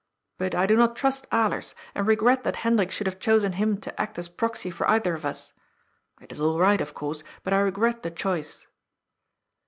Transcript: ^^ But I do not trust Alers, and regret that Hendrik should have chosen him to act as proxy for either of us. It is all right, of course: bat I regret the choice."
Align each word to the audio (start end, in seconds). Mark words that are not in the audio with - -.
^^ 0.35 0.37
But 0.39 0.55
I 0.55 0.65
do 0.65 0.75
not 0.75 0.95
trust 0.95 1.29
Alers, 1.29 1.75
and 1.93 2.07
regret 2.07 2.43
that 2.43 2.55
Hendrik 2.65 2.89
should 2.89 3.05
have 3.05 3.19
chosen 3.19 3.51
him 3.51 3.79
to 3.81 4.01
act 4.01 4.17
as 4.17 4.29
proxy 4.29 4.71
for 4.71 4.89
either 4.89 5.13
of 5.13 5.25
us. 5.25 5.53
It 6.19 6.31
is 6.31 6.41
all 6.41 6.57
right, 6.59 6.81
of 6.81 6.95
course: 6.95 7.21
bat 7.43 7.53
I 7.53 7.59
regret 7.59 8.01
the 8.01 8.09
choice." 8.09 8.65